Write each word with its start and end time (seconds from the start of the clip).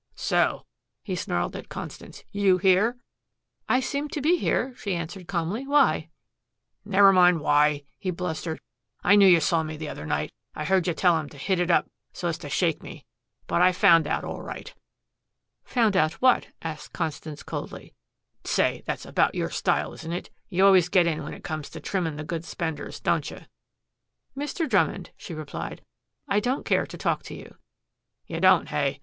"So," 0.15 0.65
he 1.03 1.15
snarled 1.15 1.55
at 1.55 1.69
Constance. 1.69 2.23
"You 2.31 2.57
here?" 2.57 2.97
"I 3.69 3.79
seem 3.79 4.09
to 4.09 4.19
be 4.19 4.35
here," 4.37 4.73
she 4.75 4.95
answered 4.95 5.27
calmly. 5.27 5.67
"Why?" 5.67 6.09
"Never 6.83 7.13
mind 7.13 7.39
why," 7.39 7.83
he 7.99 8.09
blustered. 8.09 8.59
"I 9.03 9.15
knew 9.15 9.27
you 9.27 9.39
saw 9.39 9.61
me 9.61 9.77
the 9.77 9.89
other 9.89 10.07
night. 10.07 10.31
I 10.55 10.63
heard 10.65 10.87
you 10.87 10.95
tell 10.95 11.15
'em 11.19 11.29
to 11.29 11.37
hit 11.37 11.59
it 11.59 11.69
up 11.69 11.87
so 12.13 12.27
as 12.29 12.39
to 12.39 12.49
shake 12.49 12.81
me. 12.81 13.05
But 13.45 13.61
I 13.61 13.71
found 13.73 14.07
out 14.07 14.23
all 14.23 14.41
right." 14.41 14.73
"Found 15.65 15.95
out 15.95 16.13
what?" 16.13 16.47
asked 16.63 16.93
Constance 16.93 17.43
coldly. 17.43 17.93
"Say, 18.43 18.81
that's 18.87 19.05
about 19.05 19.35
your 19.35 19.51
style, 19.51 19.93
isn't 19.93 20.11
it? 20.11 20.31
You 20.49 20.65
always 20.65 20.89
get 20.89 21.05
in 21.05 21.21
when 21.23 21.35
it 21.35 21.43
comes 21.43 21.69
to 21.69 21.79
trimming 21.79 22.15
the 22.15 22.23
good 22.23 22.43
spenders, 22.43 22.99
don't 22.99 23.29
you?" 23.29 23.41
"Mr. 24.35 24.67
Drummond," 24.67 25.11
she 25.15 25.35
replied, 25.35 25.83
"I 26.27 26.39
don't 26.39 26.65
care 26.65 26.87
to 26.87 26.97
talk 26.97 27.21
to 27.25 27.35
you." 27.35 27.57
"You 28.25 28.39
don't, 28.39 28.69
hey? 28.69 28.99